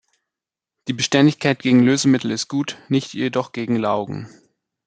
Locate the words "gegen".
1.59-1.83, 3.51-3.75